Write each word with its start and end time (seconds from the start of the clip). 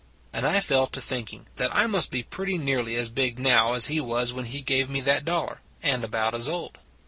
And 0.33 0.47
I 0.47 0.61
fell 0.61 0.87
to 0.87 0.99
thinking 0.99 1.45
that 1.57 1.69
I 1.75 1.85
must 1.85 2.09
be 2.09 2.23
pretty 2.23 2.57
nearly 2.57 2.95
as 2.95 3.07
big 3.09 3.37
now 3.37 3.73
as 3.73 3.85
he 3.85 4.01
was 4.01 4.33
when 4.33 4.45
he 4.45 4.61
gave 4.61 4.89
me 4.89 4.99
that 5.01 5.25
dollar, 5.25 5.61
and 5.83 6.03
about 6.03 6.33
as 6.33 6.49
old. 6.49 6.79